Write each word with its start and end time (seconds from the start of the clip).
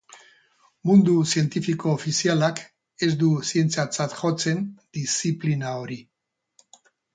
Mundu 0.89 1.11
zientifiko 1.33 1.91
ofizialak 1.97 2.63
ez 3.09 3.11
du 3.25 3.29
zientziatzat 3.51 4.17
jotzen 4.23 4.67
diziplina 5.01 5.79
hori. 5.85 6.03